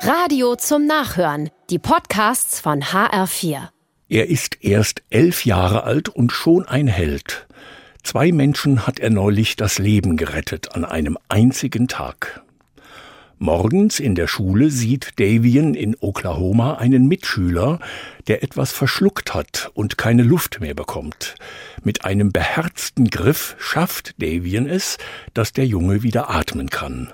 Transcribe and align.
Radio 0.00 0.56
zum 0.56 0.86
Nachhören. 0.86 1.50
Die 1.70 1.78
Podcasts 1.78 2.60
von 2.60 2.82
HR4. 2.82 3.68
Er 4.08 4.28
ist 4.28 4.62
erst 4.62 5.02
elf 5.10 5.44
Jahre 5.44 5.84
alt 5.84 6.08
und 6.08 6.32
schon 6.32 6.66
ein 6.66 6.86
Held. 6.86 7.46
Zwei 8.02 8.30
Menschen 8.30 8.86
hat 8.86 9.00
er 9.00 9.10
neulich 9.10 9.56
das 9.56 9.78
Leben 9.78 10.16
gerettet 10.16 10.74
an 10.74 10.84
einem 10.84 11.18
einzigen 11.28 11.88
Tag. 11.88 12.42
Morgens 13.38 13.98
in 13.98 14.14
der 14.14 14.28
Schule 14.28 14.70
sieht 14.70 15.18
Davian 15.18 15.74
in 15.74 15.96
Oklahoma 15.98 16.74
einen 16.74 17.06
Mitschüler, 17.08 17.80
der 18.28 18.42
etwas 18.42 18.72
verschluckt 18.72 19.34
hat 19.34 19.70
und 19.74 19.98
keine 19.98 20.22
Luft 20.22 20.60
mehr 20.60 20.74
bekommt. 20.74 21.34
Mit 21.82 22.04
einem 22.04 22.32
beherzten 22.32 23.08
Griff 23.08 23.56
schafft 23.58 24.14
Davian 24.22 24.68
es, 24.68 24.98
dass 25.34 25.52
der 25.52 25.66
Junge 25.66 26.02
wieder 26.02 26.30
atmen 26.30 26.70
kann. 26.70 27.12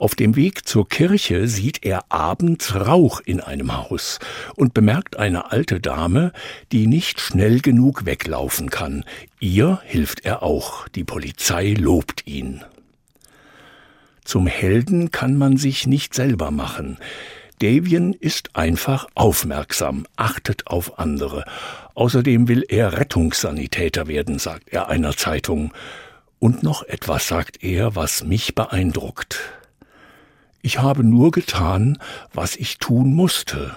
Auf 0.00 0.14
dem 0.14 0.36
Weg 0.36 0.64
zur 0.68 0.88
Kirche 0.88 1.48
sieht 1.48 1.84
er 1.84 2.04
abends 2.12 2.72
Rauch 2.76 3.20
in 3.24 3.40
einem 3.40 3.76
Haus 3.76 4.20
und 4.54 4.72
bemerkt 4.72 5.16
eine 5.16 5.50
alte 5.50 5.80
Dame, 5.80 6.32
die 6.70 6.86
nicht 6.86 7.18
schnell 7.18 7.60
genug 7.60 8.06
weglaufen 8.06 8.70
kann. 8.70 9.04
Ihr 9.40 9.80
hilft 9.84 10.24
er 10.24 10.44
auch. 10.44 10.86
Die 10.86 11.02
Polizei 11.02 11.74
lobt 11.76 12.28
ihn. 12.28 12.62
Zum 14.24 14.46
Helden 14.46 15.10
kann 15.10 15.36
man 15.36 15.56
sich 15.56 15.88
nicht 15.88 16.14
selber 16.14 16.52
machen. 16.52 16.98
Davian 17.58 18.12
ist 18.12 18.54
einfach 18.54 19.08
aufmerksam, 19.16 20.06
achtet 20.14 20.68
auf 20.68 21.00
andere. 21.00 21.44
Außerdem 21.94 22.46
will 22.46 22.64
er 22.68 22.92
Rettungssanitäter 22.92 24.06
werden, 24.06 24.38
sagt 24.38 24.68
er 24.68 24.88
einer 24.88 25.16
Zeitung. 25.16 25.72
Und 26.38 26.62
noch 26.62 26.84
etwas 26.84 27.26
sagt 27.26 27.64
er, 27.64 27.96
was 27.96 28.22
mich 28.22 28.54
beeindruckt. 28.54 29.57
Ich 30.68 30.80
habe 30.80 31.02
nur 31.02 31.30
getan, 31.30 31.96
was 32.34 32.54
ich 32.54 32.76
tun 32.76 33.14
musste. 33.14 33.74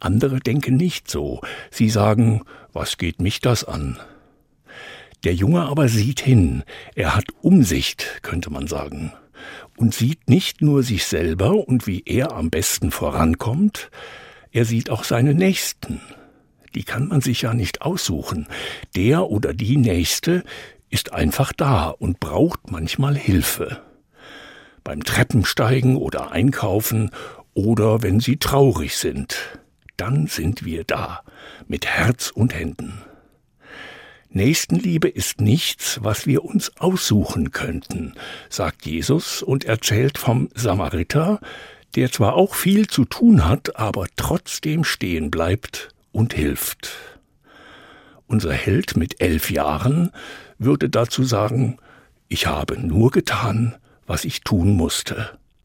Andere 0.00 0.40
denken 0.40 0.76
nicht 0.76 1.08
so. 1.08 1.40
Sie 1.70 1.88
sagen, 1.88 2.42
was 2.72 2.98
geht 2.98 3.20
mich 3.20 3.42
das 3.42 3.62
an? 3.62 3.96
Der 5.22 5.36
Junge 5.36 5.62
aber 5.62 5.88
sieht 5.88 6.18
hin, 6.18 6.64
er 6.96 7.14
hat 7.14 7.26
Umsicht, 7.42 8.22
könnte 8.22 8.50
man 8.50 8.66
sagen, 8.66 9.12
und 9.76 9.94
sieht 9.94 10.28
nicht 10.28 10.62
nur 10.62 10.82
sich 10.82 11.04
selber 11.04 11.68
und 11.68 11.86
wie 11.86 12.02
er 12.04 12.32
am 12.32 12.50
besten 12.50 12.90
vorankommt, 12.90 13.92
er 14.50 14.64
sieht 14.64 14.90
auch 14.90 15.04
seine 15.04 15.32
Nächsten. 15.32 16.00
Die 16.74 16.82
kann 16.82 17.06
man 17.06 17.20
sich 17.20 17.42
ja 17.42 17.54
nicht 17.54 17.82
aussuchen. 17.82 18.48
Der 18.96 19.30
oder 19.30 19.54
die 19.54 19.76
Nächste 19.76 20.42
ist 20.90 21.12
einfach 21.12 21.52
da 21.52 21.90
und 21.90 22.18
braucht 22.18 22.72
manchmal 22.72 23.14
Hilfe. 23.14 23.80
Beim 24.86 25.02
Treppensteigen 25.02 25.96
oder 25.96 26.30
Einkaufen 26.30 27.10
oder 27.54 28.04
wenn 28.04 28.20
sie 28.20 28.36
traurig 28.36 28.96
sind. 28.96 29.58
Dann 29.96 30.28
sind 30.28 30.64
wir 30.64 30.84
da, 30.84 31.22
mit 31.66 31.86
Herz 31.86 32.30
und 32.30 32.54
Händen. 32.54 33.02
Nächstenliebe 34.28 35.08
ist 35.08 35.40
nichts, 35.40 35.98
was 36.04 36.28
wir 36.28 36.44
uns 36.44 36.70
aussuchen 36.76 37.50
könnten, 37.50 38.14
sagt 38.48 38.86
Jesus 38.86 39.42
und 39.42 39.64
erzählt 39.64 40.18
vom 40.18 40.50
Samariter, 40.54 41.40
der 41.96 42.12
zwar 42.12 42.34
auch 42.34 42.54
viel 42.54 42.86
zu 42.86 43.04
tun 43.06 43.44
hat, 43.44 43.74
aber 43.74 44.06
trotzdem 44.14 44.84
stehen 44.84 45.32
bleibt 45.32 45.88
und 46.12 46.32
hilft. 46.32 46.92
Unser 48.28 48.52
Held 48.52 48.96
mit 48.96 49.20
elf 49.20 49.50
Jahren 49.50 50.12
würde 50.58 50.88
dazu 50.88 51.24
sagen, 51.24 51.78
ich 52.28 52.46
habe 52.46 52.78
nur 52.78 53.10
getan, 53.10 53.74
was 54.06 54.24
ich 54.24 54.42
tun 54.42 54.76
musste. 54.76 55.38